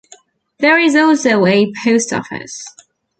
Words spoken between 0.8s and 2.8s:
also a Post Office.